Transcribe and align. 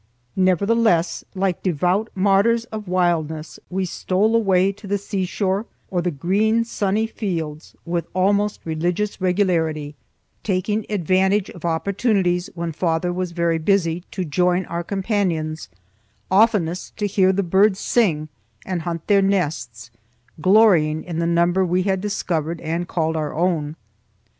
Nevertheless, 0.35 1.23
like 1.35 1.61
devout 1.61 2.09
martyrs 2.15 2.65
of 2.71 2.87
wildness, 2.87 3.59
we 3.69 3.85
stole 3.85 4.35
away 4.35 4.71
to 4.71 4.87
the 4.87 4.97
seashore 4.97 5.67
or 5.91 6.01
the 6.01 6.09
green, 6.09 6.63
sunny 6.63 7.05
fields 7.05 7.75
with 7.85 8.07
almost 8.15 8.61
religious 8.65 9.21
regularity, 9.21 9.93
taking 10.41 10.87
advantage 10.89 11.51
of 11.51 11.65
opportunities 11.65 12.49
when 12.55 12.71
father 12.71 13.13
was 13.13 13.31
very 13.31 13.59
busy, 13.59 14.03
to 14.09 14.25
join 14.25 14.65
our 14.65 14.83
companions, 14.83 15.69
oftenest 16.31 16.97
to 16.97 17.05
hear 17.05 17.31
the 17.31 17.43
birds 17.43 17.77
sing 17.77 18.27
and 18.65 18.81
hunt 18.81 19.05
their 19.05 19.21
nests, 19.21 19.91
glorying 20.41 21.03
in 21.03 21.19
the 21.19 21.27
number 21.27 21.63
we 21.63 21.83
had 21.83 22.01
discovered 22.01 22.59
and 22.61 22.87
called 22.87 23.15
our 23.15 23.35
own. 23.35 23.75